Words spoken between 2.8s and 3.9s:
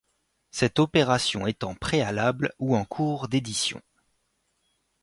cours d'édition.